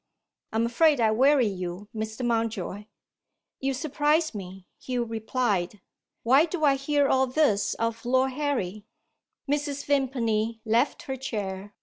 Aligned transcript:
I 0.51 0.55
am 0.55 0.65
afraid 0.65 0.99
I 0.99 1.11
weary 1.11 1.45
you, 1.45 1.87
Mr. 1.95 2.25
Mountjoy?" 2.25 2.85
"You 3.59 3.75
surprise 3.75 4.33
me," 4.33 4.65
Hugh 4.81 5.03
replied. 5.03 5.79
"Why 6.23 6.45
do 6.45 6.63
I 6.63 6.73
hear 6.73 7.07
all 7.07 7.27
this 7.27 7.75
of 7.75 8.03
Lord 8.03 8.31
Harry?" 8.31 8.87
Mrs. 9.47 9.85
Vimpany 9.85 10.59
left 10.65 11.03
her 11.03 11.17
chair. 11.17 11.75